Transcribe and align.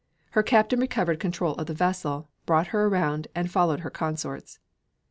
Her 0.31 0.41
captain 0.41 0.79
recovered 0.79 1.19
control 1.19 1.53
of 1.57 1.67
the 1.67 1.75
vessel, 1.75 2.27
brought 2.47 2.69
her 2.73 2.87
around, 2.87 3.27
and 3.35 3.51
followed 3.51 3.81
her 3.81 3.91
consorts. 3.91 4.57